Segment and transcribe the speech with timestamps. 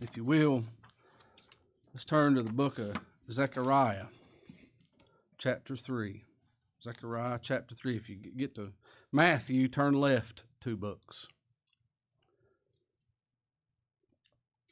[0.00, 0.64] if you will,
[1.92, 2.96] let's turn to the book of
[3.30, 4.06] Zechariah,
[5.38, 6.22] chapter 3.
[6.82, 7.96] Zechariah chapter 3.
[7.96, 8.72] If you get to
[9.10, 11.26] Matthew, turn left two books.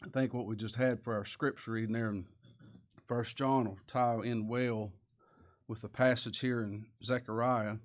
[0.05, 2.27] I think what we just had for our scripture reading there in
[3.07, 4.93] First John will tie in well
[5.67, 7.77] with the passage here in Zechariah.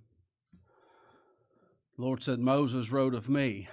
[1.95, 3.67] The Lord said, Moses wrote of me,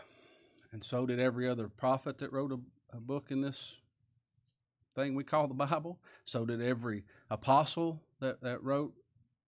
[0.73, 2.53] and so did every other prophet that wrote
[2.93, 3.77] a book in this
[4.95, 5.99] thing we call the Bible.
[6.25, 8.95] So did every apostle that, that wrote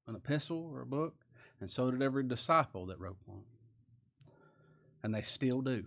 [0.07, 1.15] an epistle or a book,
[1.61, 3.43] and so did every disciple that wrote one.
[5.03, 5.85] And they still do.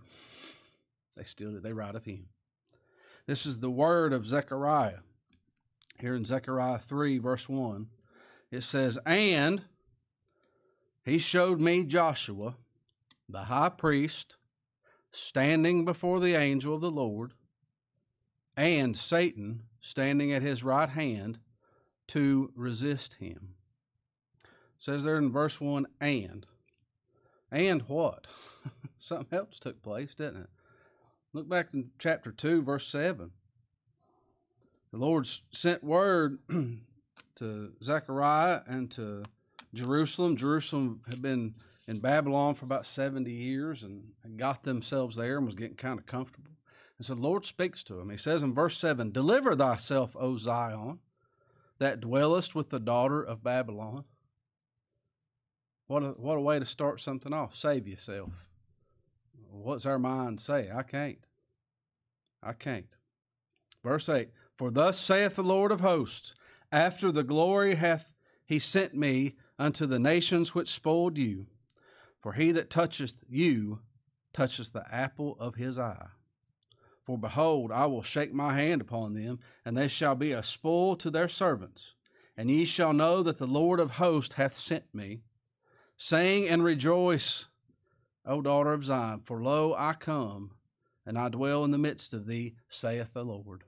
[1.16, 1.60] They still do.
[1.60, 2.26] They write of him.
[3.26, 4.98] This is the word of Zechariah.
[6.00, 7.86] Here in Zechariah 3, verse 1,
[8.50, 9.62] it says, And
[11.04, 12.56] he showed me Joshua,
[13.28, 14.36] the high priest,
[15.12, 17.32] standing before the angel of the Lord
[18.56, 21.38] and Satan standing at his right hand
[22.08, 23.54] to resist him.
[24.42, 26.46] It says there in verse 1 and.
[27.50, 28.26] And what?
[28.98, 30.50] Something else took place, didn't it?
[31.32, 33.30] Look back in chapter 2, verse 7.
[34.92, 36.38] The Lord sent word
[37.36, 39.24] to Zechariah and to
[39.72, 40.36] Jerusalem.
[40.36, 41.54] Jerusalem had been
[41.88, 46.06] in Babylon for about 70 years and got themselves there and was getting kind of
[46.06, 46.53] comfortable.
[46.98, 48.10] And so the Lord speaks to him.
[48.10, 51.00] He says in verse 7 Deliver thyself, O Zion,
[51.78, 54.04] that dwellest with the daughter of Babylon.
[55.86, 57.56] What a, what a way to start something off.
[57.56, 58.30] Save yourself.
[59.50, 60.70] What's our mind say?
[60.74, 61.26] I can't.
[62.42, 62.96] I can't.
[63.82, 66.34] Verse 8 For thus saith the Lord of hosts,
[66.72, 68.10] after the glory hath
[68.46, 71.46] he sent me unto the nations which spoiled you.
[72.20, 73.80] For he that toucheth you
[74.32, 76.08] toucheth the apple of his eye.
[77.04, 80.96] For behold, I will shake my hand upon them, and they shall be a spoil
[80.96, 81.94] to their servants.
[82.36, 85.20] And ye shall know that the Lord of hosts hath sent me.
[85.96, 87.46] Sing and rejoice,
[88.24, 90.52] O daughter of Zion, for lo, I come,
[91.06, 93.64] and I dwell in the midst of thee, saith the Lord.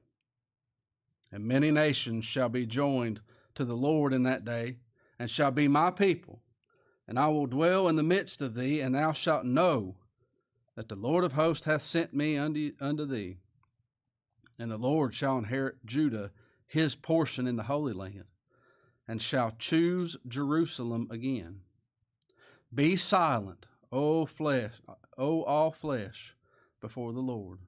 [1.30, 3.20] And many nations shall be joined
[3.54, 4.78] to the Lord in that day,
[5.18, 6.42] and shall be my people.
[7.06, 9.96] And I will dwell in the midst of thee, and thou shalt know
[10.76, 13.38] that the Lord of hosts hath sent me unto, unto thee.
[14.58, 16.30] And the Lord shall inherit Judah,
[16.66, 18.24] his portion in the Holy Land,
[19.08, 21.60] and shall choose Jerusalem again.
[22.72, 24.72] Be silent, O flesh,
[25.16, 26.34] O all flesh,
[26.80, 27.60] before the Lord,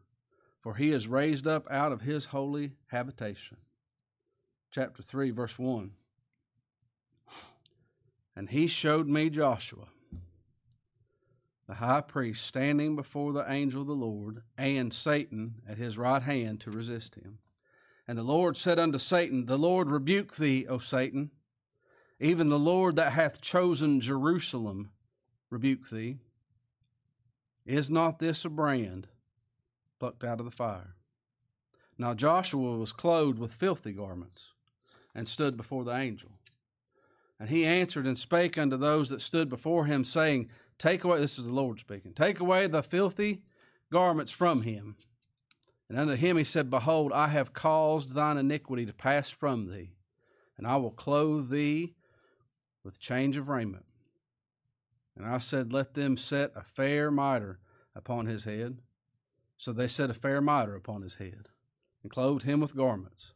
[0.60, 3.58] for he is raised up out of his holy habitation.
[4.70, 5.92] Chapter 3, verse 1.
[8.36, 9.86] And he showed me Joshua
[11.68, 16.22] the high priest standing before the angel of the Lord, and Satan at his right
[16.22, 17.38] hand to resist him.
[18.08, 21.30] And the Lord said unto Satan, The Lord rebuke thee, O Satan.
[22.18, 24.90] Even the Lord that hath chosen Jerusalem
[25.50, 26.16] rebuke thee.
[27.66, 29.08] Is not this a brand
[30.00, 30.94] plucked out of the fire?
[31.98, 34.54] Now Joshua was clothed with filthy garments,
[35.14, 36.30] and stood before the angel.
[37.38, 40.48] And he answered and spake unto those that stood before him, saying,
[40.78, 43.42] Take away, this is the Lord speaking, take away the filthy
[43.92, 44.96] garments from him.
[45.88, 49.94] And unto him he said, Behold, I have caused thine iniquity to pass from thee,
[50.56, 51.94] and I will clothe thee
[52.84, 53.86] with change of raiment.
[55.16, 57.58] And I said, Let them set a fair mitre
[57.96, 58.78] upon his head.
[59.56, 61.48] So they set a fair mitre upon his head,
[62.02, 63.32] and clothed him with garments.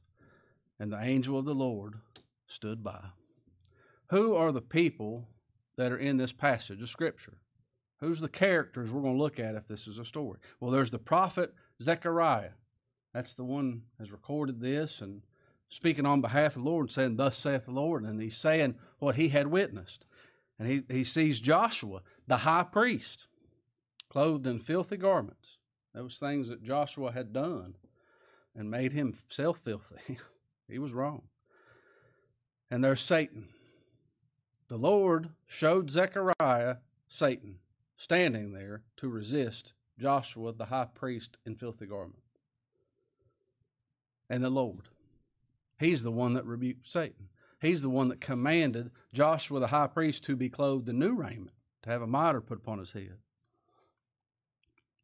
[0.79, 1.95] And the angel of the Lord
[2.47, 3.01] stood by.
[4.11, 5.29] Who are the people
[5.77, 7.39] that are in this passage of Scripture.
[8.01, 10.39] Who's the characters we're going to look at if this is a story?
[10.61, 12.51] Well, there's the prophet Zechariah.
[13.15, 15.23] That's the one has recorded this and
[15.69, 18.05] speaking on behalf of the Lord, saying, Thus saith the Lord.
[18.05, 20.05] And he's saying what he had witnessed.
[20.59, 23.27] And he, he sees Joshua, the high priest,
[24.11, 25.59] clothed in filthy garments.
[25.95, 27.75] Those things that Joshua had done
[28.55, 30.19] and made himself filthy.
[30.69, 31.23] he was wrong.
[32.71, 33.49] And there's Satan
[34.73, 36.77] the Lord showed Zechariah
[37.07, 37.57] Satan
[37.99, 42.23] standing there to resist Joshua the high priest in filthy garment.
[44.31, 44.89] And the Lord,
[45.79, 47.29] He's the one that rebuked Satan.
[47.61, 51.53] He's the one that commanded Joshua the high priest to be clothed in new raiment,
[51.83, 53.19] to have a mitre put upon his head.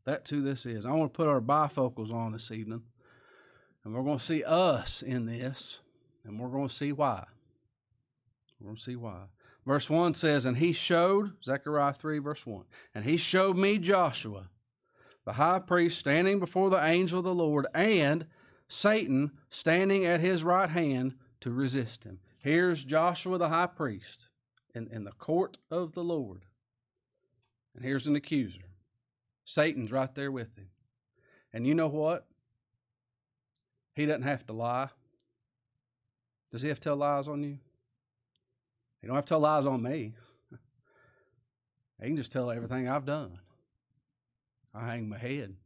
[0.06, 0.86] That's who this is.
[0.86, 2.84] I want to put our bifocals on this evening,
[3.84, 5.80] and we're going to see us in this,
[6.24, 7.26] and we're going to see why.
[8.58, 9.24] We're going to see why.
[9.68, 14.48] Verse 1 says, And he showed, Zechariah 3, verse 1, and he showed me Joshua,
[15.26, 18.24] the high priest, standing before the angel of the Lord, and
[18.66, 22.18] Satan standing at his right hand to resist him.
[22.42, 24.28] Here's Joshua the high priest
[24.74, 26.46] in, in the court of the Lord.
[27.76, 28.70] And here's an accuser.
[29.44, 30.70] Satan's right there with him.
[31.52, 32.26] And you know what?
[33.94, 34.88] He doesn't have to lie.
[36.52, 37.58] Does he have to tell lies on you?
[39.00, 40.14] He don't have to tell lies on me.
[42.00, 43.40] He can just tell everything I've done.
[44.72, 45.56] I hang my head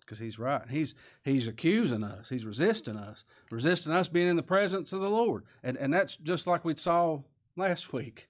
[0.00, 0.68] because he's right.
[0.68, 2.28] He's he's accusing us.
[2.28, 6.16] He's resisting us, resisting us being in the presence of the Lord, and and that's
[6.16, 7.20] just like we saw
[7.56, 8.28] last week.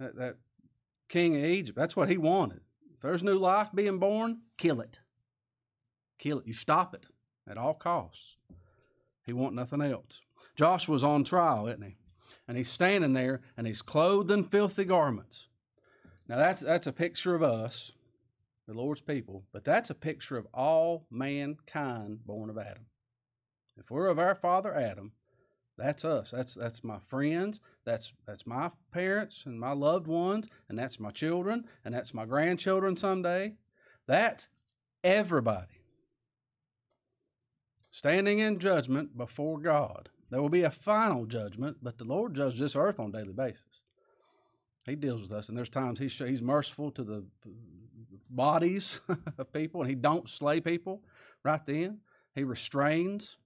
[0.00, 0.36] That, that
[1.08, 1.78] king of Egypt.
[1.78, 2.62] That's what he wanted.
[2.94, 4.98] If there's new life being born, kill it.
[6.18, 6.46] Kill it.
[6.48, 7.06] You stop it
[7.48, 8.36] at all costs.
[9.24, 10.22] He want nothing else.
[10.56, 11.96] Joshua's on trial, isn't he?
[12.46, 15.48] And he's standing there and he's clothed in filthy garments.
[16.28, 17.92] Now that's that's a picture of us,
[18.66, 22.86] the Lord's people, but that's a picture of all mankind born of Adam.
[23.76, 25.12] If we're of our father Adam,
[25.76, 26.30] that's us.
[26.30, 27.60] That's that's my friends.
[27.84, 32.24] That's that's my parents and my loved ones, and that's my children, and that's my
[32.24, 33.54] grandchildren someday.
[34.06, 34.48] That's
[35.02, 35.80] everybody
[37.90, 40.10] standing in judgment before God.
[40.30, 43.32] There will be a final judgment, but the Lord judges this earth on a daily
[43.32, 43.82] basis.
[44.86, 47.24] He deals with us, and there's times he's he's merciful to the
[48.28, 49.00] bodies
[49.38, 51.02] of people, and he don't slay people
[51.42, 52.00] right then.
[52.34, 53.36] He restrains.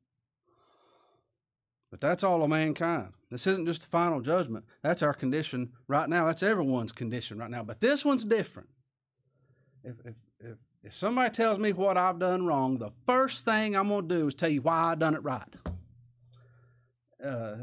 [1.91, 3.13] But that's all of mankind.
[3.31, 4.67] This isn't just the final judgment.
[4.83, 6.27] That's our condition right now.
[6.27, 7.63] That's everyone's condition right now.
[7.63, 8.69] But this one's different.
[9.85, 13.89] If, if, if, if somebody tells me what I've done wrong, the first thing I'm
[13.89, 15.49] going to do is tell you why I done it right.
[17.25, 17.57] Uh,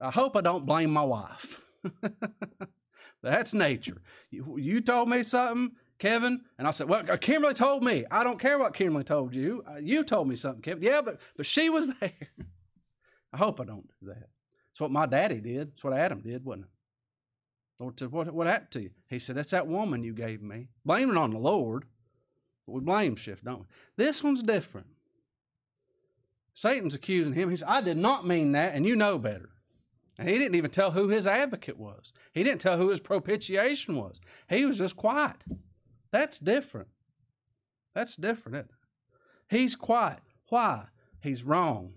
[0.00, 1.60] I hope I don't blame my wife.
[3.22, 4.02] That's nature.
[4.30, 8.04] You, you, told me something, Kevin, and I said, "Well, Kimberly told me.
[8.10, 9.64] I don't care what Kimberly told you.
[9.68, 10.82] Uh, you told me something, Kevin.
[10.82, 12.12] Yeah, but but she was there.
[13.32, 14.28] I hope I don't do that.
[14.72, 15.72] It's what my daddy did.
[15.74, 16.70] It's what Adam did, wasn't it?
[17.80, 20.68] Lord said, "What what happened to you?" He said, "That's that woman you gave me."
[20.84, 21.84] Blaming on the Lord,
[22.66, 23.66] but we blame shift, don't we?
[23.96, 24.88] This one's different.
[26.54, 27.50] Satan's accusing him.
[27.50, 29.50] He said, "I did not mean that, and you know better."
[30.18, 32.12] And he didn't even tell who his advocate was.
[32.32, 34.20] He didn't tell who his propitiation was.
[34.48, 35.44] He was just quiet.
[36.12, 36.88] That's different.
[37.94, 38.70] That's different.
[39.48, 40.20] He's quiet.
[40.48, 40.86] Why?
[41.20, 41.94] He's wrong.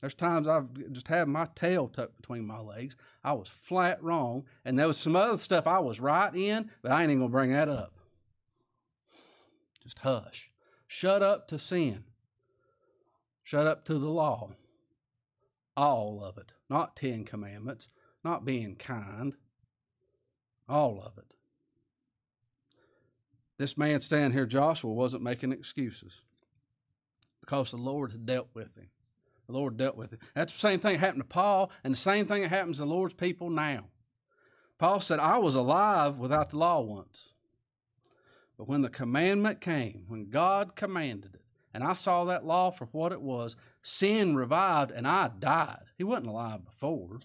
[0.00, 2.94] There's times I've just had my tail tucked between my legs.
[3.24, 4.44] I was flat wrong.
[4.64, 7.30] And there was some other stuff I was right in, but I ain't even going
[7.30, 7.94] to bring that up.
[9.82, 10.50] Just hush.
[10.86, 12.04] Shut up to sin.
[13.48, 14.50] Shut up to the law.
[15.74, 16.52] All of it.
[16.68, 17.88] Not Ten Commandments,
[18.22, 19.34] not being kind.
[20.68, 21.32] All of it.
[23.56, 26.20] This man standing here, Joshua, wasn't making excuses
[27.40, 28.90] because the Lord had dealt with him.
[29.46, 30.18] The Lord dealt with him.
[30.34, 32.82] That's the same thing that happened to Paul, and the same thing that happens to
[32.82, 33.84] the Lord's people now.
[34.76, 37.30] Paul said, I was alive without the law once.
[38.58, 41.44] But when the commandment came, when God commanded it,
[41.78, 45.84] and I saw that law for what it was, sin revived and I died.
[45.96, 47.20] He wasn't alive before.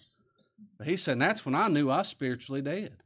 [0.78, 2.98] But he said, that's when I knew I was spiritually dead.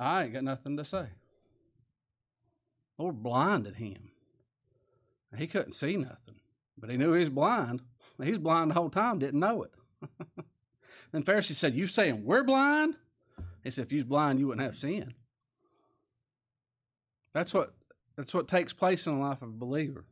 [0.00, 1.06] I ain't got nothing to say.
[2.98, 4.10] Lord blinded him.
[5.38, 6.34] He couldn't see nothing,
[6.76, 7.80] but he knew he was blind.
[8.20, 9.72] He's blind the whole time, didn't know it.
[11.12, 12.96] then Pharisee said, You saying we're blind?
[13.62, 15.14] He said, If you was blind, you wouldn't have sin.
[17.32, 17.72] That's what
[18.16, 20.04] that's what takes place in the life of a believer.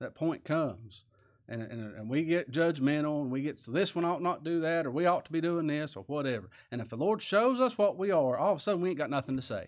[0.00, 1.04] That point comes.
[1.48, 4.60] And, and, and we get judgmental and we get, so this one ought not do
[4.60, 6.48] that, or we ought to be doing this, or whatever.
[6.70, 8.98] And if the Lord shows us what we are, all of a sudden we ain't
[8.98, 9.66] got nothing to say.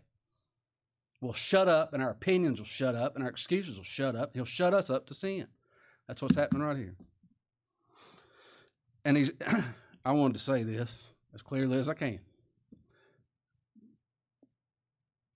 [1.21, 4.31] We'll shut up, and our opinions will shut up, and our excuses will shut up.
[4.35, 5.49] He'll shut us up to sin.
[6.09, 6.95] That's what's happening right here.
[9.05, 9.33] And he's,
[10.05, 11.03] I wanted to say this
[11.35, 12.21] as clearly as I can.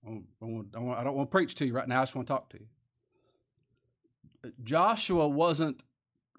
[0.05, 2.01] I, I, I don't want to preach to you right now.
[2.01, 4.51] I just want to talk to you.
[4.63, 5.83] Joshua wasn't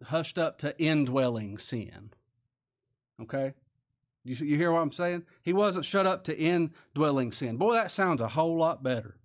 [0.04, 2.10] hushed up to indwelling sin.
[3.20, 3.54] Okay?
[4.24, 5.24] You, you hear what I'm saying?
[5.42, 7.56] He wasn't shut up to indwelling sin.
[7.56, 9.16] Boy, that sounds a whole lot better,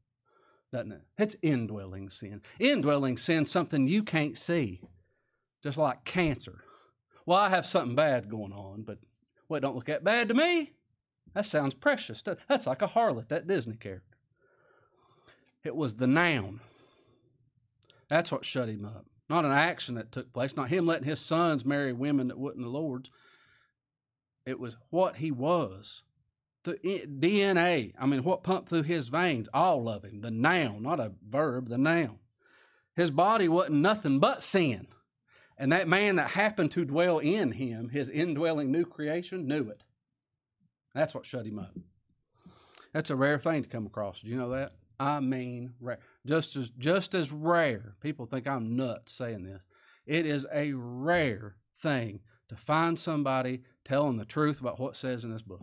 [0.71, 1.01] doesn't it?
[1.17, 2.41] It's indwelling sin.
[2.59, 4.81] Indwelling sin, something you can't see,
[5.63, 6.63] just like cancer.
[7.25, 8.99] Well, I have something bad going on, but
[9.49, 10.73] well, don't look that bad to me.
[11.33, 12.23] That sounds precious.
[12.47, 14.06] That's like a harlot, that Disney character.
[15.67, 16.61] It was the noun.
[18.07, 19.05] That's what shut him up.
[19.29, 22.63] Not an action that took place, not him letting his sons marry women that wasn't
[22.63, 23.11] the Lord's.
[24.45, 26.03] It was what he was.
[26.63, 30.21] The eh, DNA, I mean, what pumped through his veins, all of him.
[30.21, 32.19] The noun, not a verb, the noun.
[32.95, 34.87] His body wasn't nothing but sin.
[35.57, 39.83] And that man that happened to dwell in him, his indwelling new creation, knew it.
[40.95, 41.75] That's what shut him up.
[42.93, 44.21] That's a rare thing to come across.
[44.21, 44.71] Do you know that?
[44.99, 45.99] I mean, rare.
[46.25, 47.95] Just as just as rare.
[48.01, 49.61] People think I'm nuts saying this.
[50.05, 55.31] It is a rare thing to find somebody telling the truth about what says in
[55.31, 55.61] this book.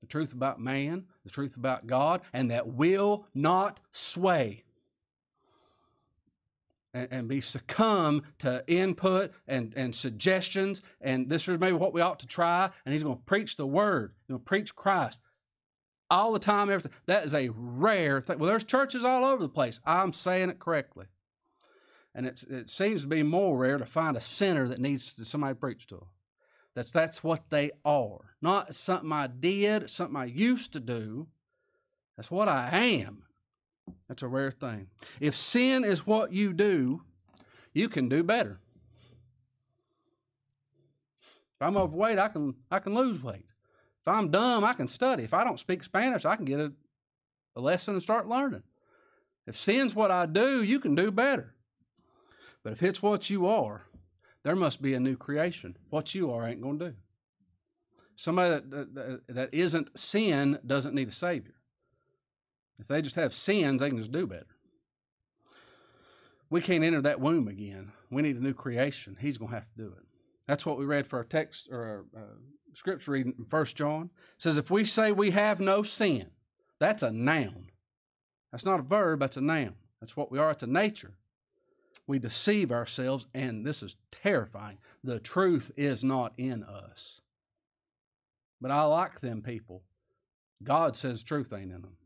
[0.00, 4.64] The truth about man, the truth about God, and that will not sway
[6.92, 10.82] and, and be succumb to input and, and suggestions.
[11.00, 12.70] And this is maybe what we ought to try.
[12.84, 15.20] And he's going to preach the word, he's going to preach Christ
[16.10, 16.92] all the time, everything.
[17.06, 18.38] That is a rare thing.
[18.38, 19.80] Well, there's churches all over the place.
[19.84, 21.06] I'm saying it correctly.
[22.14, 25.24] And it's, it seems to be more rare to find a sinner that needs to,
[25.24, 26.06] somebody to preach to.
[26.74, 28.34] That's, that's what they are.
[28.40, 31.28] Not something I did, something I used to do.
[32.16, 33.24] That's what I am.
[34.08, 34.88] That's a rare thing.
[35.20, 37.02] If sin is what you do,
[37.72, 38.60] you can do better.
[41.58, 43.46] If I'm overweight, I can I can lose weight.
[44.06, 45.24] If I'm dumb, I can study.
[45.24, 46.72] If I don't speak Spanish, I can get a,
[47.56, 48.62] a lesson and start learning.
[49.48, 51.54] If sin's what I do, you can do better.
[52.62, 53.86] But if it's what you are,
[54.44, 55.76] there must be a new creation.
[55.90, 56.96] What you are ain't going to do.
[58.14, 61.54] Somebody that, that, that isn't sin doesn't need a Savior.
[62.78, 64.46] If they just have sins, they can just do better.
[66.48, 67.90] We can't enter that womb again.
[68.08, 69.16] We need a new creation.
[69.20, 70.04] He's going to have to do it.
[70.46, 72.34] That's what we read for our text or our uh,
[72.76, 74.10] scripture reading in First John.
[74.36, 76.26] Says, if we say we have no sin,
[76.78, 77.70] that's a noun.
[78.52, 79.74] That's not a verb, that's a noun.
[80.00, 81.14] That's what we are, it's a nature.
[82.06, 84.78] We deceive ourselves, and this is terrifying.
[85.02, 87.22] The truth is not in us.
[88.60, 89.82] But I like them people.
[90.62, 91.96] God says truth ain't in them.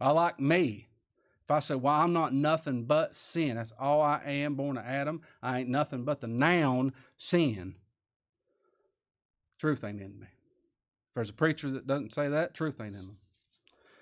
[0.00, 0.88] I like me.
[1.44, 4.84] If I say, well, I'm not nothing but sin, that's all I am, born of
[4.84, 5.22] Adam.
[5.42, 7.74] I ain't nothing but the noun sin.
[9.58, 10.26] Truth ain't in me.
[10.26, 13.16] If there's a preacher that doesn't say that, truth ain't in them.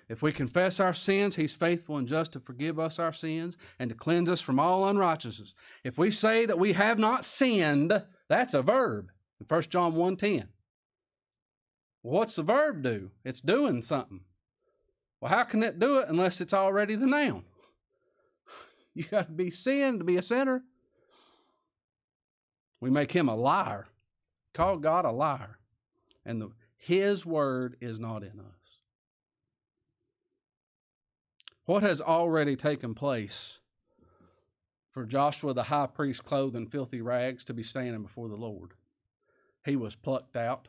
[0.07, 3.89] If we confess our sins, he's faithful and just to forgive us our sins and
[3.89, 5.53] to cleanse us from all unrighteousness.
[5.83, 10.47] If we say that we have not sinned, that's a verb in 1 John 1.10.
[12.03, 13.11] Well, what's the verb do?
[13.23, 14.21] It's doing something.
[15.21, 17.43] Well, how can it do it unless it's already the noun?
[18.93, 20.63] You got to be sin to be a sinner.
[22.81, 23.87] We make him a liar.
[24.53, 25.59] Call God a liar.
[26.25, 28.79] And the, his word is not in us.
[31.63, 33.59] What has already taken place
[34.91, 38.73] for Joshua the high priest clothed in filthy rags to be standing before the Lord?
[39.63, 40.67] He was plucked out.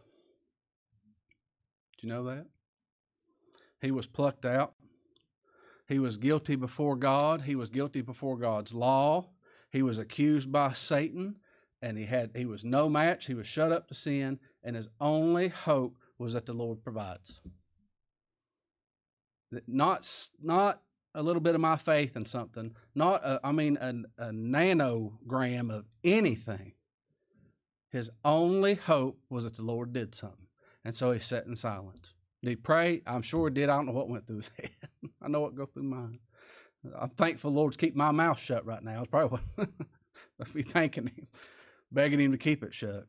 [2.00, 2.46] Do you know that?
[3.82, 4.74] He was plucked out.
[5.88, 7.42] He was guilty before God.
[7.42, 9.28] He was guilty before God's law.
[9.70, 11.36] He was accused by Satan,
[11.82, 13.26] and he had he was no match.
[13.26, 17.40] He was shut up to sin, and his only hope was that the Lord provides.
[19.66, 20.08] Not
[20.40, 20.80] not
[21.14, 22.74] a little bit of my faith in something.
[22.94, 26.72] Not a, I mean a, a nanogram of anything.
[27.90, 30.46] His only hope was that the Lord did something,
[30.84, 32.14] and so he sat in silence.
[32.42, 33.02] Did he pray?
[33.06, 33.68] I'm sure he did.
[33.68, 34.70] I don't know what went through his head.
[35.20, 36.18] I know what goes through mine.
[36.98, 39.02] I'm thankful Lord's keep my mouth shut right now.
[39.02, 39.68] It's probably what
[40.40, 41.28] I'd be thanking him,
[41.92, 43.06] begging him to keep it shut.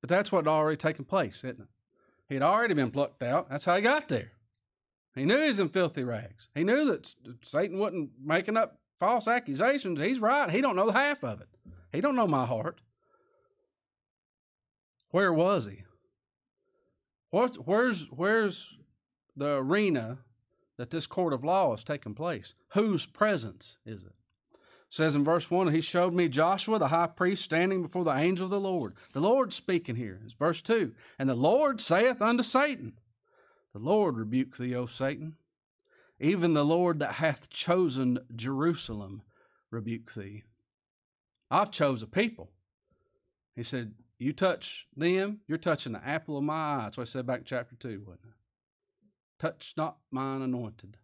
[0.00, 1.68] But that's what had already taken place, isn't it?
[2.28, 3.50] He had already been plucked out.
[3.50, 4.32] That's how he got there.
[5.14, 6.48] He knew he was in filthy rags.
[6.54, 10.00] He knew that Satan wasn't making up false accusations.
[10.00, 10.50] He's right.
[10.50, 11.48] He don't know half of it.
[11.92, 12.80] He don't know my heart.
[15.10, 15.82] Where was he?
[17.30, 18.76] Where's, where's, where's
[19.36, 20.18] the arena
[20.78, 22.54] that this court of law is taking place?
[22.74, 24.08] Whose presence is it?
[24.08, 24.12] it?
[24.88, 28.44] says in verse 1 He showed me Joshua, the high priest, standing before the angel
[28.44, 28.94] of the Lord.
[29.12, 30.20] The Lord speaking here.
[30.24, 30.92] It's verse 2.
[31.18, 32.94] And the Lord saith unto Satan,
[33.72, 35.36] The Lord rebuke thee, O Satan.
[36.18, 39.22] Even the Lord that hath chosen Jerusalem
[39.70, 40.44] rebuke thee.
[41.50, 42.50] I've chose a people.
[43.54, 46.80] He said, you touch them, you're touching the apple of my eye.
[46.84, 48.34] That's what I said back in chapter 2, wasn't it?
[49.38, 50.96] Touch not mine anointed.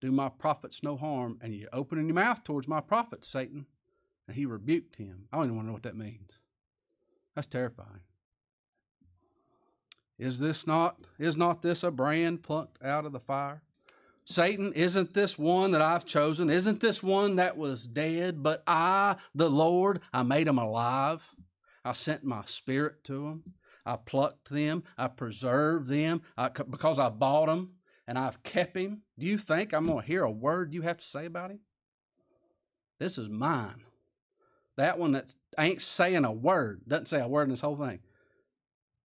[0.00, 1.38] Do my prophets no harm.
[1.40, 3.66] And you're opening your mouth towards my prophets, Satan.
[4.26, 5.24] And he rebuked him.
[5.32, 6.32] I don't even want to know what that means.
[7.34, 8.00] That's terrifying.
[10.18, 13.62] Is this not is not this a brand plucked out of the fire?
[14.26, 16.50] Satan, isn't this one that I've chosen?
[16.50, 18.42] Isn't this one that was dead?
[18.42, 21.22] But I, the Lord, I made him alive.
[21.84, 23.54] I sent my spirit to them.
[23.86, 24.84] I plucked them.
[24.98, 27.74] I preserved them I, because I bought them.
[28.06, 30.98] and I've kept him, do you think I'm going to hear a word you have
[30.98, 31.60] to say about him?
[32.98, 33.84] This is mine.
[34.76, 38.00] That one that ain't saying a word, doesn't say a word in this whole thing.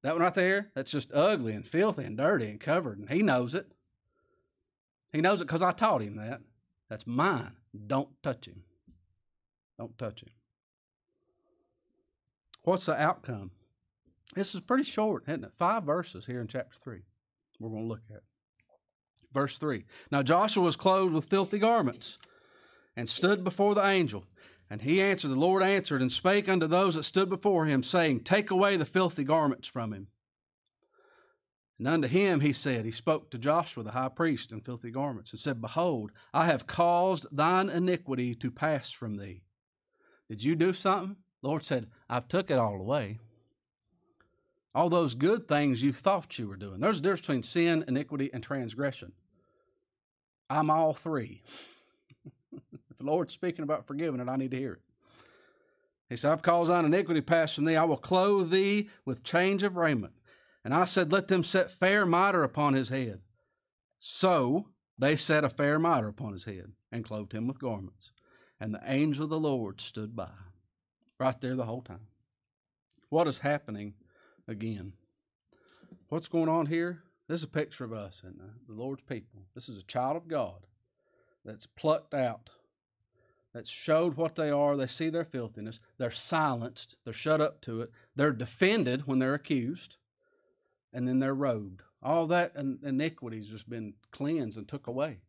[0.03, 3.21] That one right there, that's just ugly and filthy and dirty and covered, and he
[3.21, 3.71] knows it.
[5.13, 6.41] He knows it because I taught him that.
[6.89, 7.53] That's mine.
[7.87, 8.63] Don't touch him.
[9.77, 10.29] Don't touch him.
[12.65, 13.51] What's the outcome?
[14.33, 15.53] This is pretty short, isn't it?
[15.57, 17.01] Five verses here in chapter 3
[17.59, 18.23] we're going to look at.
[19.31, 22.17] Verse 3 Now Joshua was clothed with filthy garments
[22.97, 24.25] and stood before the angel.
[24.67, 28.21] And he answered, The Lord answered and spake unto those that stood before him, saying,
[28.21, 30.07] Take away the filthy garments from him.
[31.77, 35.31] And unto him he said, He spoke to Joshua the high priest in filthy garments,
[35.31, 39.43] and said, Behold, I have caused thine iniquity to pass from thee.
[40.27, 41.17] Did you do something?
[41.47, 43.19] Lord said, I've took it all away.
[44.73, 46.81] All those good things you thought you were doing.
[46.81, 49.13] There's a difference between sin, iniquity, and transgression.
[50.49, 51.43] I'm all three.
[52.53, 54.81] if the Lord's speaking about forgiving it, I need to hear it.
[56.09, 57.75] He said, I've caused on iniquity pass from thee.
[57.75, 60.13] I will clothe thee with change of raiment.
[60.63, 63.21] And I said, Let them set fair mitre upon his head.
[63.99, 68.11] So they set a fair mitre upon his head and clothed him with garments.
[68.59, 70.29] And the angel of the Lord stood by,
[71.19, 72.07] right there the whole time.
[73.09, 73.93] What is happening
[74.47, 74.93] again?
[76.09, 77.03] What's going on here?
[77.27, 79.43] This is a picture of us and uh, the Lord's people.
[79.55, 80.65] This is a child of God
[81.43, 82.49] that's plucked out,
[83.53, 84.75] that's showed what they are.
[84.75, 85.79] They see their filthiness.
[85.97, 86.97] They're silenced.
[87.05, 87.91] They're shut up to it.
[88.15, 89.97] They're defended when they're accused
[90.91, 91.81] and then they're robed.
[92.03, 95.19] All that iniquity's just been cleansed and took away.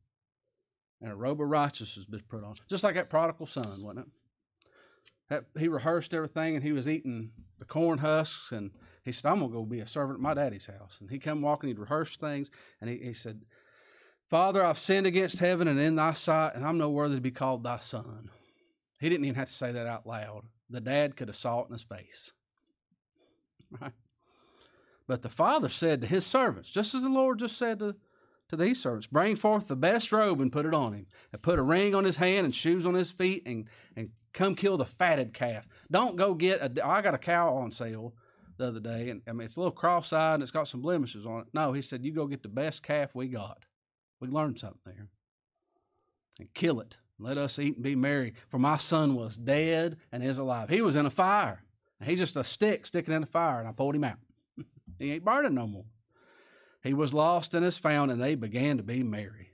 [1.00, 2.56] And a robe of righteousness has been put on.
[2.68, 4.12] Just like that prodigal son, wasn't it?
[5.28, 8.70] That, he rehearsed everything and he was eating the corn husks and
[9.04, 10.96] he said, I'm gonna go be a servant at my daddy's house.
[11.00, 13.42] And he come walking, he'd rehearse things, and he, he said,
[14.28, 17.30] Father, I've sinned against heaven and in thy sight, and I'm no worthy to be
[17.30, 18.30] called thy son.
[18.98, 20.46] He didn't even have to say that out loud.
[20.68, 22.32] The dad could have saw it in his face.
[23.80, 23.92] Right?
[25.06, 27.94] But the father said to his servants, just as the Lord just said to,
[28.48, 31.60] to these servants, bring forth the best robe and put it on him, and put
[31.60, 34.84] a ring on his hand and shoes on his feet, and, and come kill the
[34.84, 35.66] fatted calf.
[35.90, 36.86] Don't go get a.
[36.86, 38.14] I got a cow on sale
[38.58, 41.26] the other day, and I mean it's a little cross-eyed and it's got some blemishes
[41.26, 41.46] on it.
[41.52, 43.64] No, he said, you go get the best calf we got.
[44.20, 45.08] We learned something there,
[46.38, 46.96] and kill it.
[47.18, 48.34] Let us eat and be merry.
[48.48, 50.68] For my son was dead and is alive.
[50.68, 51.62] He was in a fire.
[51.98, 54.18] And He's just a stick sticking in the fire, and I pulled him out.
[54.98, 55.84] He ain't burning no more.
[56.82, 59.50] He was lost and is found, and they began to be merry.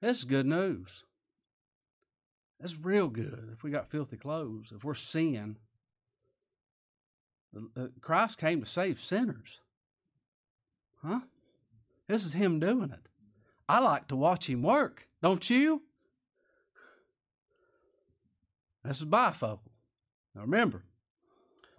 [0.00, 1.04] This is good news.
[2.60, 5.58] That's real good if we got filthy clothes, if we're sin.
[7.56, 9.60] Uh, Christ came to save sinners.
[11.02, 11.20] Huh?
[12.08, 13.08] This is Him doing it.
[13.68, 15.82] I like to watch Him work, don't you?
[18.84, 19.60] This is bifocal.
[20.34, 20.84] Now remember,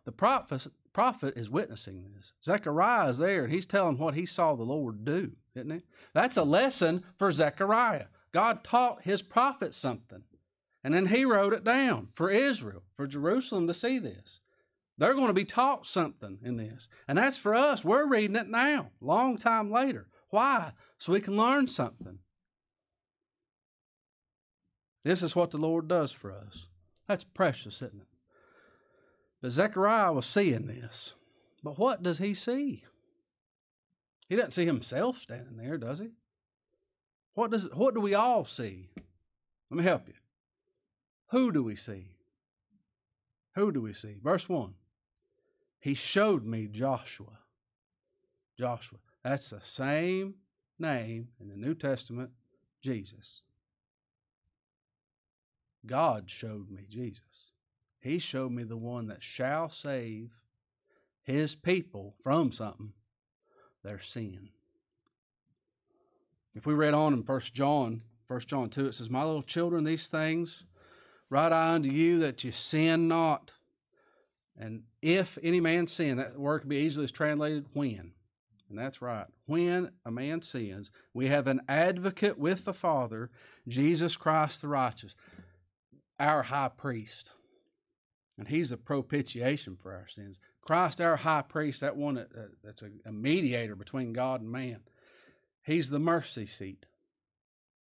[0.06, 2.32] the prophets, prophet is witnessing this.
[2.44, 5.84] Zechariah is there and he's telling what he saw the Lord do, isn't it?
[6.14, 8.06] That's a lesson for Zechariah.
[8.32, 10.24] God taught his prophet something.
[10.86, 14.40] And then he wrote it down for Israel, for Jerusalem to see this.
[15.00, 16.88] They're going to be taught something in this.
[17.08, 17.84] And that's for us.
[17.84, 20.06] We're reading it now, long time later.
[20.30, 20.74] Why?
[21.00, 22.20] So we can learn something.
[25.04, 26.68] This is what the Lord does for us.
[27.08, 28.08] That's precious, isn't it?
[29.42, 31.14] But Zechariah was seeing this.
[31.64, 32.84] But what does he see?
[34.30, 36.10] He doesn't see himself standing there, does he?
[37.34, 38.90] What does what do we all see?
[39.72, 40.14] Let me help you.
[41.30, 42.16] Who do we see?
[43.56, 44.18] Who do we see?
[44.22, 44.74] Verse 1.
[45.80, 47.40] He showed me Joshua.
[48.58, 49.00] Joshua.
[49.24, 50.36] That's the same
[50.78, 52.32] name in the New Testament,
[52.84, 53.44] Jesus.
[55.86, 57.52] God showed me Jesus.
[58.00, 60.32] He showed me the one that shall save
[61.24, 62.94] his people from something,
[63.84, 64.50] their sin.
[66.54, 69.84] If we read on in First John, First John 2, it says, My little children,
[69.84, 70.66] these things
[71.30, 73.52] write I unto you that you sin not.
[74.58, 78.14] And if any man sin, that word can be easily translated when.
[78.70, 79.28] And that's right.
[79.46, 83.30] When a man sins, we have an advocate with the Father,
[83.68, 85.16] Jesus Christ the righteous,
[86.20, 87.32] our high priest.
[88.38, 90.40] And he's a propitiation for our sins.
[90.62, 92.30] Christ, our high priest, that one that,
[92.64, 94.80] that's a mediator between God and man,
[95.64, 96.86] he's the mercy seat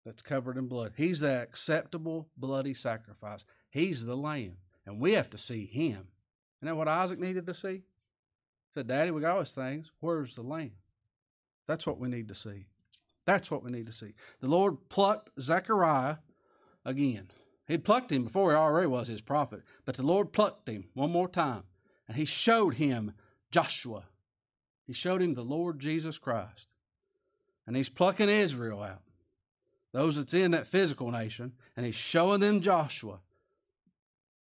[0.05, 0.93] that's covered in blood.
[0.97, 3.45] He's the acceptable bloody sacrifice.
[3.69, 4.57] He's the lamb.
[4.85, 6.07] And we have to see him.
[6.59, 7.69] Isn't that what Isaac needed to see?
[7.69, 7.83] He
[8.73, 9.91] said, Daddy, we got all these things.
[9.99, 10.73] Where's the lamb?
[11.67, 12.65] That's what we need to see.
[13.25, 14.13] That's what we need to see.
[14.41, 16.17] The Lord plucked Zechariah
[16.83, 17.29] again.
[17.67, 21.11] He'd plucked him before he already was his prophet, but the Lord plucked him one
[21.11, 21.63] more time,
[22.07, 23.13] and he showed him
[23.51, 24.05] Joshua.
[24.85, 26.73] He showed him the Lord Jesus Christ.
[27.65, 29.03] And he's plucking Israel out,
[29.93, 33.19] those that's in that physical nation, and he's showing them Joshua,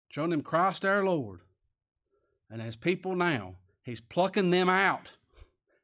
[0.09, 1.41] showing them Christ our Lord.
[2.49, 5.11] And as people now, he's plucking them out,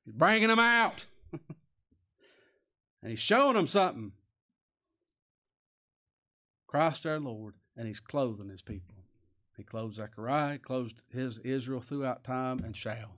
[0.06, 1.06] he's bringing them out,
[3.02, 4.14] and he's showing them something.
[6.66, 8.96] Christ our Lord, and he's clothing his people.
[9.58, 13.18] He clothed Zechariah, he clothed his Israel throughout time, and shall.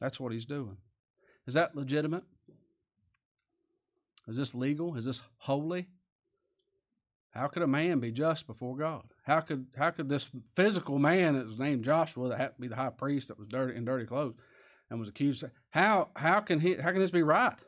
[0.00, 0.78] That's what he's doing.
[1.46, 2.24] Is that legitimate?
[4.28, 4.96] Is this legal?
[4.96, 5.88] Is this holy?
[7.30, 9.04] How could a man be just before God?
[9.24, 12.68] How could how could this physical man that was named Joshua that happened to be
[12.68, 14.34] the high priest that was dirty in dirty clothes
[14.90, 15.44] and was accused?
[15.70, 17.58] How how can he how can this be right?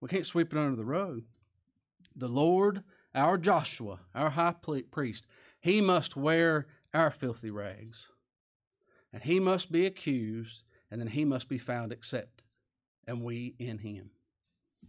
[0.00, 1.22] We can't sweep it under the rug.
[2.14, 4.54] The Lord, our Joshua, our high
[4.90, 5.26] priest,
[5.60, 8.08] he must wear our filthy rags,
[9.12, 12.44] and he must be accused, and then he must be found accepted,
[13.08, 14.10] and we in him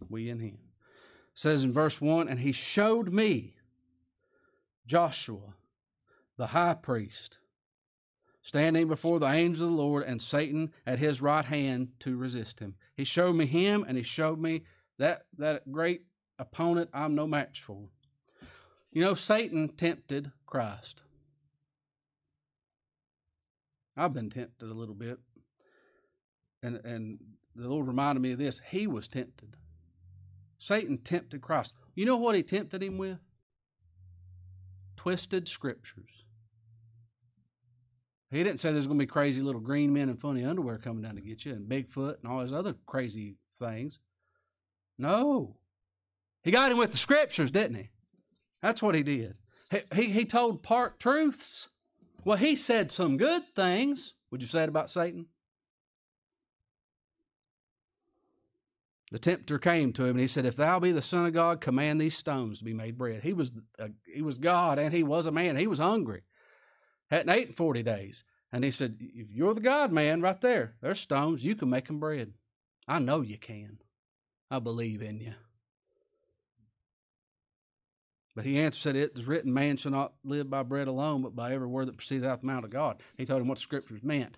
[0.08, 0.58] we in him.
[0.58, 3.54] It says in verse 1 And he showed me
[4.86, 5.54] Joshua,
[6.36, 7.38] the high priest,
[8.42, 12.60] standing before the angels of the Lord and Satan at his right hand to resist
[12.60, 12.76] him.
[12.96, 14.62] He showed me him and he showed me
[14.98, 16.02] that, that great
[16.38, 17.88] opponent I'm no match for.
[18.92, 21.02] You know, Satan tempted Christ.
[23.96, 25.18] I've been tempted a little bit.
[26.62, 27.18] And, and
[27.54, 28.60] the Lord reminded me of this.
[28.70, 29.56] He was tempted.
[30.58, 31.72] Satan tempted Christ.
[31.94, 33.18] You know what he tempted him with?
[34.96, 36.24] Twisted scriptures.
[38.30, 41.02] He didn't say there's going to be crazy little green men in funny underwear coming
[41.02, 44.00] down to get you and Bigfoot and all those other crazy things.
[44.98, 45.56] No.
[46.42, 47.90] He got him with the scriptures, didn't he?
[48.62, 49.34] That's what he did.
[49.70, 51.68] He, he, he told part truths.
[52.24, 54.14] Well, he said some good things.
[54.30, 55.26] Would you say it about Satan?
[59.16, 61.62] The tempter came to him and he said, If thou be the Son of God,
[61.62, 63.22] command these stones to be made bread.
[63.22, 65.56] He was, uh, he was God and he was a man.
[65.56, 66.20] He was hungry.
[67.10, 68.24] Hadn't eaten 40 days.
[68.52, 71.42] And he said, If you're the God man right there, there's stones.
[71.42, 72.34] You can make them bread.
[72.86, 73.78] I know you can.
[74.50, 75.32] I believe in you.
[78.34, 81.54] But he answered, It is written, Man shall not live by bread alone, but by
[81.54, 83.02] every word that proceedeth out of the mouth of God.
[83.16, 84.36] He told him what the scriptures meant,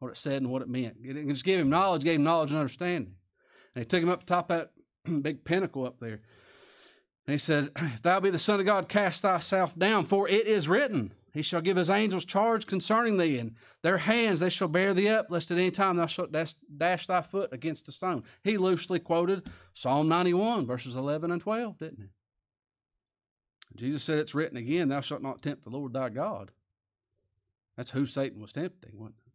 [0.00, 0.96] what it said, and what it meant.
[1.04, 3.14] It just gave him knowledge, gave him knowledge and understanding.
[3.74, 4.70] And he took him up top that
[5.22, 6.20] big pinnacle up there.
[7.26, 10.46] And he said, If thou be the Son of God, cast thyself down, for it
[10.46, 14.68] is written, He shall give His angels charge concerning thee, and their hands they shall
[14.68, 17.92] bear thee up, lest at any time thou shalt dash, dash thy foot against a
[17.92, 18.24] stone.
[18.42, 22.08] He loosely quoted Psalm 91, verses 11 and 12, didn't he?
[23.76, 26.50] Jesus said, It's written again, Thou shalt not tempt the Lord thy God.
[27.76, 29.32] That's who Satan was tempting, wasn't it?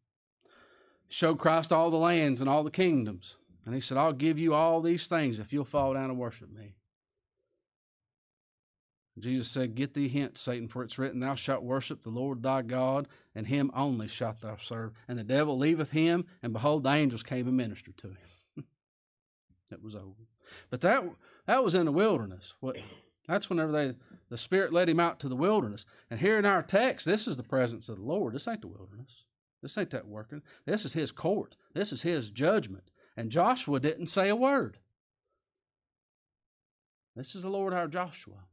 [1.10, 3.38] Showed Christ all the lands and all the kingdoms.
[3.68, 6.50] And he said, I'll give you all these things if you'll fall down and worship
[6.50, 6.76] me.
[9.20, 12.62] Jesus said, Get thee hence, Satan, for it's written, Thou shalt worship the Lord thy
[12.62, 14.94] God, and him only shalt thou serve.
[15.06, 18.64] And the devil leaveth him, and behold, the angels came and ministered to him.
[19.72, 20.30] it was over.
[20.70, 21.04] But that
[21.46, 22.54] that was in the wilderness.
[22.62, 22.78] What
[23.28, 23.96] that's whenever they
[24.30, 25.86] the Spirit led him out to the wilderness.
[26.10, 28.34] And here in our text, this is the presence of the Lord.
[28.34, 29.26] This ain't the wilderness.
[29.62, 30.42] This ain't that working.
[30.66, 31.58] This is his court.
[31.74, 32.92] This is his judgment.
[33.18, 34.78] And Joshua didn't say a word.
[37.16, 38.46] This is the Lord our Joshua.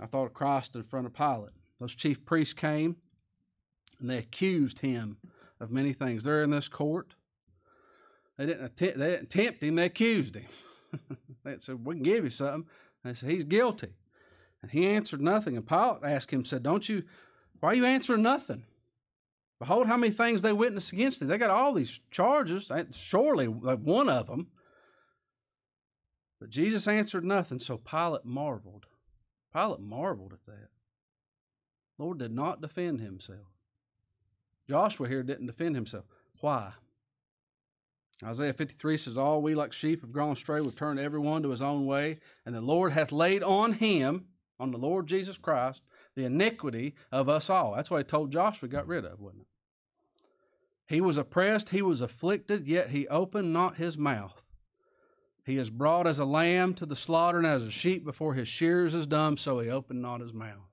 [0.00, 1.50] I thought of Christ in front of Pilate.
[1.80, 2.96] Those chief priests came
[3.98, 5.16] and they accused him
[5.58, 6.22] of many things.
[6.22, 7.16] They're in this court.
[8.36, 10.46] They didn't, attempt, they didn't tempt him, they accused him.
[11.44, 12.66] they said, We can give you something.
[13.04, 13.94] They said, He's guilty.
[14.62, 15.56] And he answered nothing.
[15.56, 17.02] And Pilate asked him, said, Don't you,
[17.58, 18.62] why are you answering nothing?
[19.58, 21.26] Behold, how many things they witnessed against thee.
[21.26, 24.48] They got all these charges, eh, surely one of them.
[26.40, 28.86] But Jesus answered nothing, so Pilate marveled.
[29.52, 30.68] Pilate marveled at that.
[31.98, 33.48] Lord did not defend himself.
[34.68, 36.04] Joshua here didn't defend himself.
[36.40, 36.72] Why?
[38.24, 41.50] Isaiah 53 says, All we like sheep have gone astray, we've turned every one to
[41.50, 44.26] his own way, and the Lord hath laid on him,
[44.60, 45.82] on the Lord Jesus Christ,
[46.18, 47.76] the iniquity of us all.
[47.76, 49.46] That's what he told Joshua got rid of, wasn't it?
[50.92, 54.42] He was oppressed, he was afflicted, yet he opened not his mouth.
[55.46, 58.48] He is brought as a lamb to the slaughter, and as a sheep before his
[58.48, 60.68] shears is dumb, so he opened not his mouth.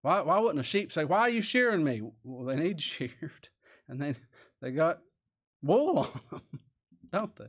[0.00, 2.00] Why, why wouldn't a sheep say, Why are you shearing me?
[2.24, 3.50] Well, they need sheared.
[3.86, 4.16] And then
[4.62, 5.00] they got
[5.62, 6.60] wool on them.
[7.12, 7.48] don't they?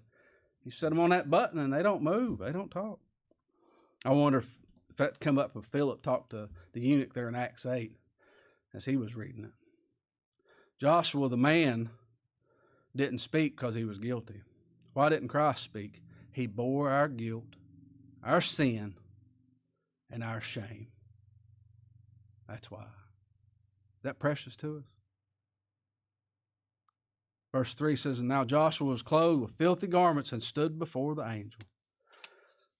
[0.65, 2.39] You set them on that button and they don't move.
[2.39, 2.99] They don't talk.
[4.05, 4.49] I wonder if,
[4.93, 7.93] if that come up if Philip talked to the eunuch there in Acts 8
[8.75, 9.53] as he was reading it.
[10.79, 11.89] Joshua, the man,
[12.95, 14.41] didn't speak because he was guilty.
[14.93, 16.03] Why didn't Christ speak?
[16.31, 17.55] He bore our guilt,
[18.23, 18.93] our sin,
[20.11, 20.89] and our shame.
[22.47, 22.83] That's why.
[22.83, 24.83] Is that precious to us?
[27.51, 31.27] Verse 3 says, And now Joshua was clothed with filthy garments and stood before the
[31.27, 31.61] angel.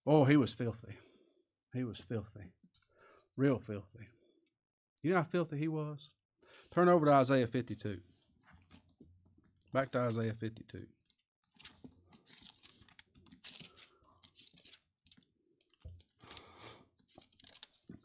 [0.05, 0.97] Oh, he was filthy.
[1.73, 2.51] He was filthy.
[3.35, 4.07] Real filthy.
[5.01, 6.11] You know how filthy he was?
[6.71, 7.99] Turn over to Isaiah 52.
[9.73, 10.85] Back to Isaiah 52.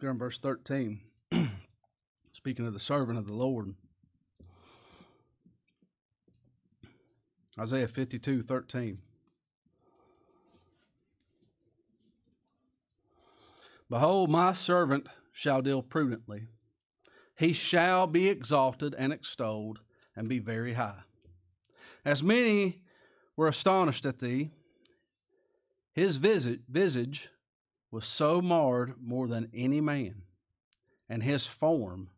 [0.01, 1.01] There in verse 13,
[2.33, 3.75] speaking of the servant of the Lord.
[7.59, 8.99] Isaiah 52, 13.
[13.91, 16.47] Behold, my servant shall deal prudently.
[17.37, 19.81] He shall be exalted and extolled
[20.15, 21.03] and be very high.
[22.05, 22.83] As many
[23.37, 24.51] were astonished at thee,
[25.93, 27.29] his visage
[27.91, 30.23] was so marred more than any man,
[31.09, 32.11] and his form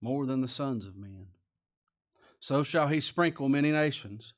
[0.00, 1.26] more than the sons of men.
[2.38, 4.32] So shall he sprinkle many nations.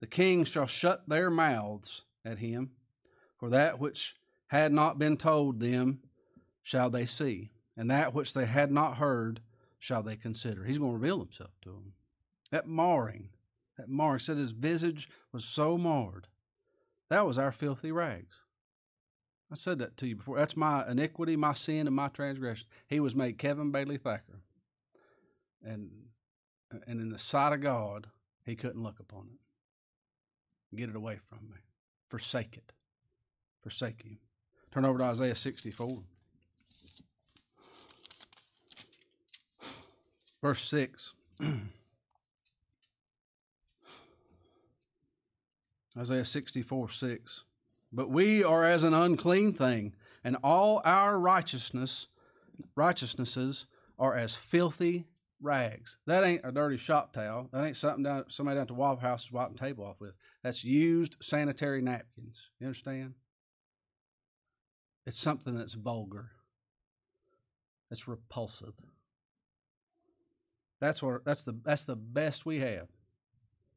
[0.00, 2.72] The kings shall shut their mouths at him,
[3.38, 4.16] for that which
[4.48, 6.00] had not been told them
[6.68, 9.40] shall they see, and that which they had not heard
[9.78, 10.64] shall they consider.
[10.64, 11.94] He's going to reveal himself to them.
[12.50, 13.30] That marring,
[13.78, 16.26] that marring said his visage was so marred.
[17.08, 18.42] That was our filthy rags.
[19.50, 20.36] I said that to you before.
[20.36, 22.66] That's my iniquity, my sin, and my transgression.
[22.86, 24.42] He was made Kevin Bailey Thacker.
[25.64, 25.88] And
[26.70, 28.08] and in the sight of God,
[28.44, 30.76] he couldn't look upon it.
[30.76, 31.56] Get it away from me.
[32.10, 32.74] Forsake it.
[33.62, 34.18] Forsake him.
[34.70, 36.02] Turn over to Isaiah 64.
[40.42, 41.14] Verse 6.
[45.98, 47.44] Isaiah 64 6.
[47.92, 52.08] But we are as an unclean thing, and all our righteousness
[52.74, 53.66] righteousnesses
[53.98, 55.06] are as filthy
[55.40, 55.98] rags.
[56.06, 57.48] That ain't a dirty shop towel.
[57.52, 60.00] That ain't something down somebody down at the Waffle House is wiping the table off
[60.00, 60.14] with.
[60.42, 62.50] That's used sanitary napkins.
[62.60, 63.14] You understand?
[65.06, 66.32] It's something that's vulgar.
[67.90, 68.74] It's repulsive.
[70.80, 72.88] That's what that's the that's the best we have.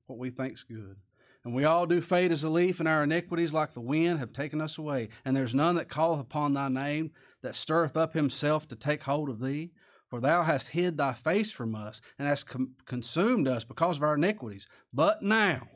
[0.08, 0.98] What we think's good.
[1.44, 4.32] And we all do fade as a leaf, and our iniquities, like the wind, have
[4.32, 5.10] taken us away.
[5.26, 7.12] And there's none that calleth upon thy name,
[7.42, 9.72] that stirreth up himself to take hold of thee.
[10.08, 14.04] For thou hast hid thy face from us, and hast com- consumed us because of
[14.04, 14.68] our iniquities.
[14.94, 15.68] But now,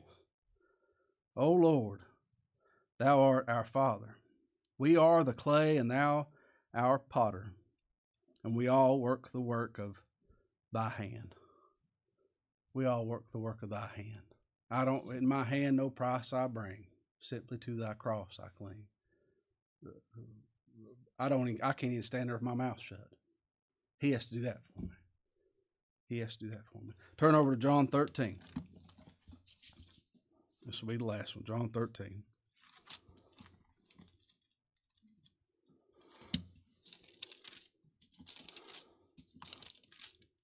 [1.36, 2.02] O Lord,
[2.98, 4.18] thou art our Father.
[4.78, 6.28] We are the clay, and thou
[6.74, 7.54] our potter.
[8.44, 9.96] And we all work the work of
[10.72, 11.34] thy hand.
[12.74, 14.22] We all work the work of thy hand.
[14.70, 16.86] I don't, in my hand, no price I bring.
[17.20, 18.84] Simply to thy cross I cling.
[21.18, 23.08] I don't, I can't even stand there with my mouth shut.
[23.98, 24.90] He has to do that for me.
[26.08, 26.92] He has to do that for me.
[27.16, 28.38] Turn over to John 13.
[30.66, 31.44] This will be the last one.
[31.44, 32.22] John 13.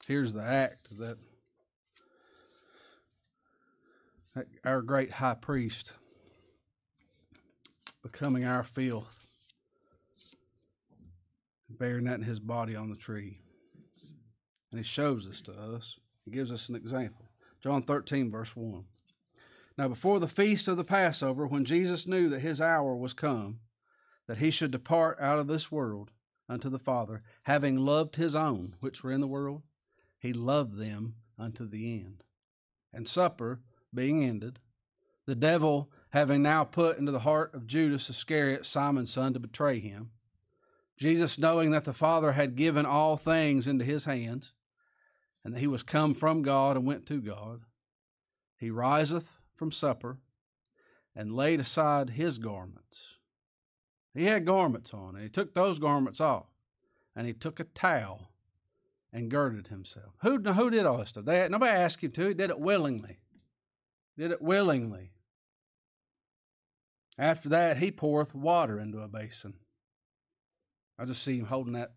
[0.07, 1.19] Here's the act that
[4.65, 5.93] our great high priest
[8.03, 9.27] becoming our filth,
[11.69, 13.39] bearing that in his body on the tree.
[14.71, 15.97] And he shows this to us.
[16.25, 17.27] He gives us an example.
[17.63, 18.85] John 13, verse 1.
[19.79, 23.61] Now, before the feast of the Passover, when Jesus knew that his hour was come,
[24.27, 26.11] that he should depart out of this world
[26.49, 29.63] unto the Father, having loved his own which were in the world,
[30.23, 32.23] he loved them unto the end.
[32.93, 33.61] And supper
[33.93, 34.61] being ended,
[35.27, 39.81] the devil having now put into the heart of Judas Iscariot, Simon's son, to betray
[39.81, 40.11] him,
[40.97, 44.53] Jesus, knowing that the Father had given all things into his hands,
[45.45, 47.63] and that he was come from God and went to God,
[48.57, 50.19] he riseth from supper
[51.17, 53.17] and laid aside his garments.
[54.15, 56.47] He had garments on, and he took those garments off,
[57.17, 58.32] and he took a towel
[59.13, 60.15] and girded himself.
[60.23, 61.25] Who, who did all this stuff?
[61.25, 62.29] They, nobody asked him to.
[62.29, 63.19] He did it willingly
[64.17, 65.11] did it willingly.
[67.19, 69.55] After that, he poureth water into a basin.
[70.99, 71.93] I just see him holding that,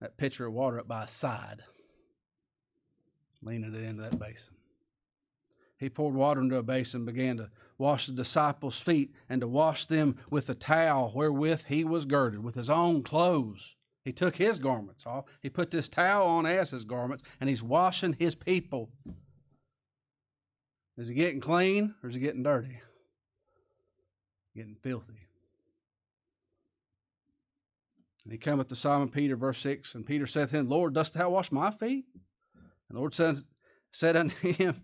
[0.00, 1.62] that pitcher of water up by his side,
[3.42, 4.56] leaning it into that basin.
[5.78, 9.86] He poured water into a basin, began to wash the disciples' feet and to wash
[9.86, 13.76] them with the towel wherewith he was girded, with his own clothes.
[14.04, 15.26] He took his garments off.
[15.42, 18.90] He put this towel on as his garments, and he's washing his people.
[20.96, 22.80] Is he getting clean or is he getting dirty?
[24.54, 25.28] Getting filthy.
[28.24, 31.14] And he cometh to Simon Peter, verse 6, and Peter saith to him, Lord, dost
[31.14, 32.04] thou wash my feet?
[32.54, 33.42] And the Lord said,
[33.92, 34.82] said unto him,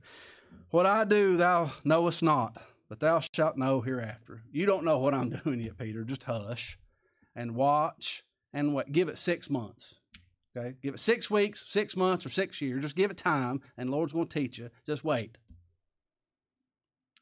[0.70, 2.57] What I do thou knowest not,
[2.88, 4.42] but thou shalt know hereafter.
[4.50, 6.05] You don't know what I'm doing yet, Peter.
[6.05, 6.79] Just hush
[7.35, 8.24] and watch
[8.57, 8.90] and what?
[8.90, 9.97] Give it six months.
[10.57, 10.77] Okay?
[10.83, 12.81] Give it six weeks, six months, or six years.
[12.81, 14.71] Just give it time, and Lord's going to teach you.
[14.87, 15.37] Just wait.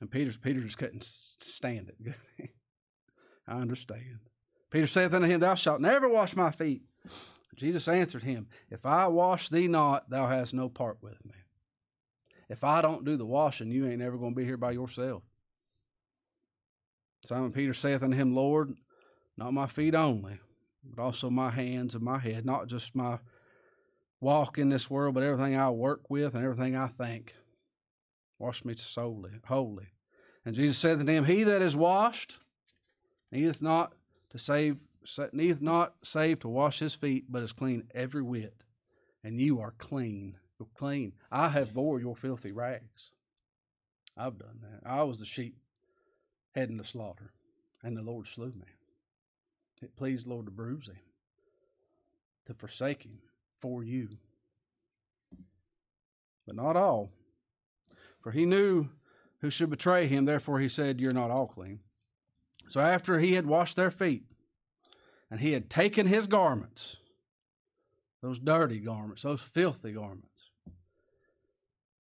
[0.01, 2.15] And Peter's Peter just couldn't stand it.
[3.49, 4.21] I understand.
[4.71, 6.83] Peter saith unto him, Thou shalt never wash my feet.
[7.57, 11.35] Jesus answered him, If I wash thee not, thou hast no part with me.
[12.49, 15.25] If I don't do the washing, you ain't ever going to be here by yourself.
[17.27, 18.77] Simon Peter saith unto him, Lord,
[19.37, 20.39] not my feet only,
[20.89, 23.19] but also my hands and my head, not just my
[24.21, 27.35] walk in this world, but everything I work with and everything I think.
[28.39, 29.89] Wash me solely, wholly.
[30.45, 32.39] And Jesus said to him, He that is washed
[33.31, 33.95] needeth not
[34.31, 34.79] to save
[35.33, 38.63] needeth not save to wash his feet, but is clean every whit.
[39.23, 40.37] And you are clean.
[40.59, 41.13] You're clean.
[41.31, 43.13] I have bore your filthy rags.
[44.17, 44.89] I've done that.
[44.89, 45.57] I was the sheep
[46.55, 47.33] heading to slaughter,
[47.83, 48.67] and the Lord slew me.
[49.85, 50.97] It pleased Lord to bruise him,
[52.47, 53.19] to forsake him
[53.61, 54.09] for you.
[56.47, 57.11] But not all.
[58.23, 58.89] For he knew
[59.43, 61.81] who should betray him, therefore he said, You're not all clean.
[62.67, 64.25] So after he had washed their feet,
[65.31, 66.97] and he had taken his garments,
[68.23, 70.49] those dirty garments, those filthy garments.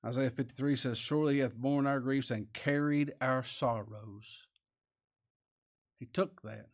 [0.02, 4.46] Isaiah 53 says, Surely he hath borne our griefs and carried our sorrows.
[5.98, 6.68] He took that.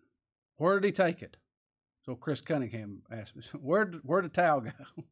[0.61, 1.37] Where did he take it?
[2.05, 4.71] So Chris Cunningham asked me, Where where did towel go?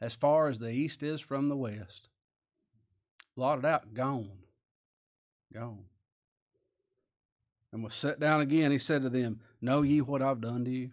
[0.00, 2.08] As far as the east is from the west.
[3.36, 4.30] Blotted out, gone.
[5.52, 5.84] Gone
[7.72, 10.70] and was set down again, he said to them, Know ye what I've done to
[10.70, 10.90] you?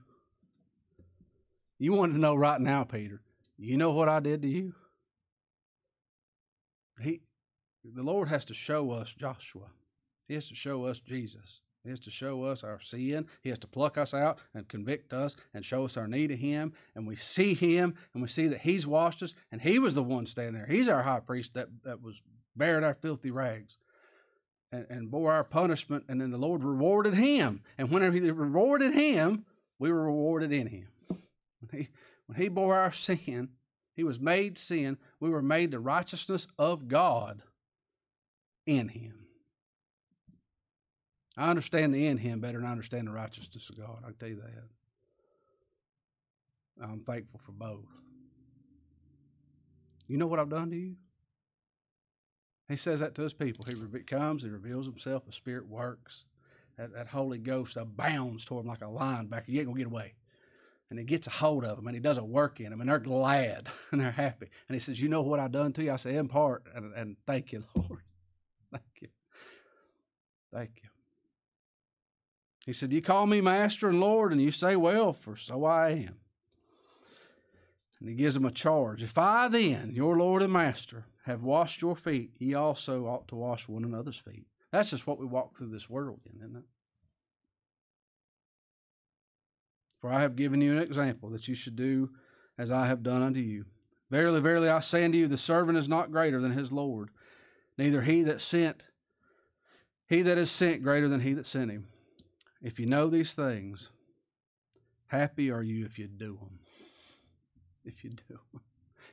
[1.78, 3.22] You want to know right now, Peter.
[3.58, 4.74] You know what I did to you?
[7.02, 7.22] He
[7.84, 9.68] the Lord has to show us Joshua.
[10.28, 11.62] He has to show us Jesus.
[11.86, 13.28] He has to show us our sin.
[13.42, 16.40] He has to pluck us out and convict us and show us our need of
[16.40, 16.74] Him.
[16.96, 20.04] And we see Him and we see that He's washed us and He was the
[20.04, 20.68] one standing there.
[20.68, 22.22] He's our high priest that, that was
[22.56, 23.78] bearing our filthy rags
[24.72, 27.62] and, and bore our punishment, and then the Lord rewarded him.
[27.78, 29.46] And whenever he rewarded him,
[29.80, 30.88] we were rewarded in him.
[31.08, 31.90] When he,
[32.28, 33.50] when he bore our sin,
[33.96, 34.98] he was made sin.
[35.20, 37.42] We were made the righteousness of God
[38.66, 39.25] in him.
[41.38, 44.00] I understand the in him better than I understand the righteousness of God.
[44.04, 44.64] I can tell you that.
[46.82, 47.86] I'm thankful for both.
[50.08, 50.96] You know what I've done to you?
[52.68, 53.66] He says that to his people.
[53.68, 56.26] He comes, he reveals himself, the Spirit works.
[56.78, 59.48] That, that Holy Ghost abounds toward him like a lion linebacker.
[59.48, 60.14] You ain't going to get away.
[60.90, 62.90] And he gets a hold of them and he does a work in them and
[62.90, 64.48] they're glad and they're happy.
[64.68, 65.92] And he says, You know what I've done to you?
[65.92, 66.64] I say, In part.
[66.76, 68.02] And, and thank you, Lord.
[68.72, 69.08] Thank you.
[70.54, 70.90] Thank you.
[72.66, 75.90] He said, You call me Master and Lord, and you say, Well, for so I
[75.90, 76.16] am.
[78.00, 79.04] And he gives them a charge.
[79.04, 83.36] If I then, your Lord and Master, have washed your feet, ye also ought to
[83.36, 84.46] wash one another's feet.
[84.72, 86.64] That's just what we walk through this world in, isn't it?
[90.02, 92.12] For I have given you an example that you should do
[92.58, 93.66] as I have done unto you.
[94.12, 97.10] Verily, verily, I say unto you, the servant is not greater than his Lord,
[97.78, 98.84] neither he that sent,
[100.08, 101.88] he that is sent greater than he that sent him.
[102.62, 103.90] If you know these things,
[105.08, 106.60] happy are you if you do them.
[107.84, 108.40] If you do.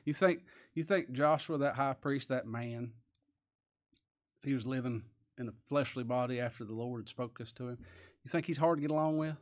[0.05, 0.41] You think
[0.73, 2.91] you think Joshua, that high priest, that man,
[4.43, 5.03] he was living
[5.37, 7.77] in a fleshly body after the Lord had spoke this to him,
[8.23, 9.35] you think he's hard to get along with?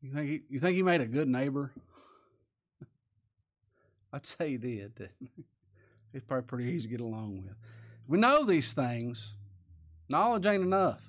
[0.00, 1.72] You think he, you think he made a good neighbor?
[4.12, 5.10] I'd say he did.
[6.12, 7.56] He's probably pretty easy to get along with.
[8.06, 9.34] We know these things.
[10.08, 11.00] Knowledge ain't enough.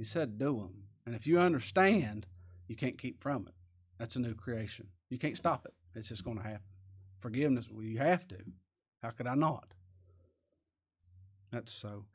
[0.00, 0.84] He said, do them.
[1.04, 2.26] And if you understand,
[2.68, 3.52] you can't keep from it.
[3.98, 4.86] That's a new creation.
[5.10, 5.74] You can't stop it.
[5.94, 6.62] It's just going to happen.
[7.20, 8.38] Forgiveness, well, you have to.
[9.02, 9.74] How could I not?
[11.52, 12.06] That's so.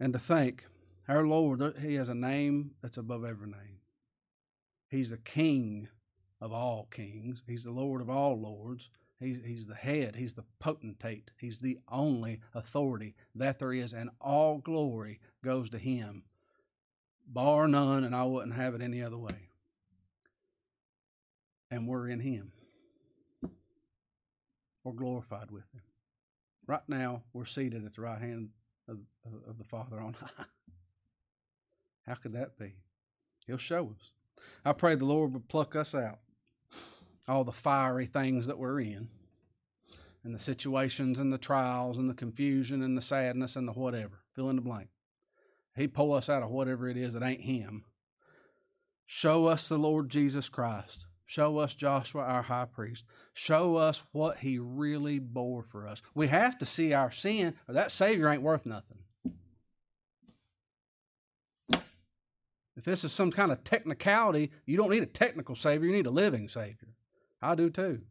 [0.00, 0.66] And to think,
[1.08, 3.82] our Lord, uh, He has a name that's above every name.
[4.88, 5.86] He's the King
[6.40, 7.44] of all kings.
[7.46, 8.90] He's the Lord of all lords.
[9.22, 10.16] He's, he's the head.
[10.16, 11.30] He's the potentate.
[11.38, 16.24] He's the only authority that there is, and all glory goes to Him,
[17.26, 19.48] bar none, and I wouldn't have it any other way.
[21.70, 22.52] And we're in Him.
[24.84, 25.82] We're glorified with Him.
[26.66, 28.50] Right now, we're seated at the right hand
[28.88, 28.98] of,
[29.48, 30.44] of the Father on high.
[32.06, 32.74] How could that be?
[33.46, 34.10] He'll show us.
[34.64, 36.18] I pray the Lord would pluck us out
[37.28, 39.08] all the fiery things that we're in,
[40.24, 44.20] and the situations and the trials and the confusion and the sadness and the whatever.
[44.34, 44.88] Fill in the blank.
[45.76, 47.84] He'd pull us out of whatever it is that ain't Him.
[49.06, 51.06] Show us the Lord Jesus Christ.
[51.26, 53.06] Show us Joshua, our high priest.
[53.32, 56.02] Show us what he really bore for us.
[56.14, 58.98] We have to see our sin, or that Savior ain't worth nothing.
[62.76, 66.06] If this is some kind of technicality, you don't need a technical Savior, you need
[66.06, 66.91] a living Savior.
[67.42, 68.02] I do too.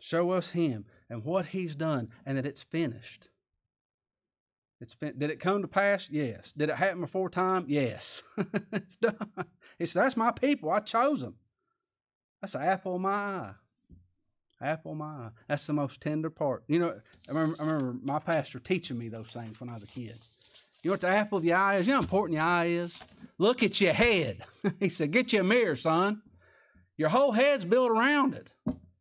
[0.00, 3.28] Show us Him and what He's done and that it's finished.
[4.80, 6.08] It's fin- Did it come to pass?
[6.10, 6.52] Yes.
[6.56, 7.64] Did it happen before time?
[7.68, 8.22] Yes.
[8.72, 9.30] it's done.
[9.82, 10.70] Said, That's my people.
[10.70, 11.36] I chose them.
[12.40, 13.54] That's the apple of my eye.
[14.60, 15.30] Apple of my eye.
[15.48, 16.64] That's the most tender part.
[16.68, 19.82] You know, I remember, I remember my pastor teaching me those things when I was
[19.82, 20.18] a kid.
[20.82, 21.86] You know what the apple of your eye is?
[21.86, 23.02] You know how important your eye is?
[23.38, 24.44] Look at your head.
[24.80, 26.20] he said, Get you a mirror, son.
[26.96, 28.52] Your whole head's built around it.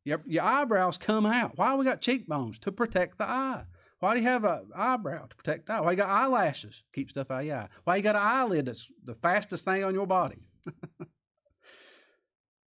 [0.04, 1.58] Your, your eyebrows come out.
[1.58, 2.60] Why we got cheekbones?
[2.60, 3.64] To protect the eye.
[4.00, 5.82] Why do you have an eyebrow to protect the eye?
[5.82, 6.84] Why you got eyelashes?
[6.94, 7.68] Keep stuff out of your eye.
[7.86, 10.50] Why you got an eyelid that's the fastest thing on your body?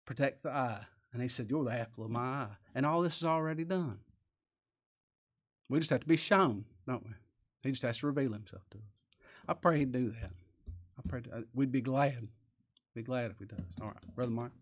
[0.07, 0.83] protect the eye.
[1.13, 2.57] And he said, You're the apple of my eye.
[2.75, 3.99] And all this is already done.
[5.69, 7.13] We just have to be shown, don't we?
[7.63, 9.19] He just has to reveal himself to us.
[9.49, 10.31] I pray he'd do that.
[10.99, 12.29] I pray uh, we'd be glad.
[12.95, 13.59] Be glad if he does.
[13.81, 14.53] All right, Brother Mike.